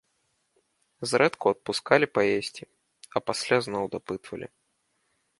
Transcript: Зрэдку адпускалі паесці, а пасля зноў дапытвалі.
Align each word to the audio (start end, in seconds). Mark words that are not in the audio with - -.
Зрэдку 1.09 1.45
адпускалі 1.55 2.07
паесці, 2.15 2.63
а 3.15 3.21
пасля 3.27 3.57
зноў 3.67 3.83
дапытвалі. 3.97 4.47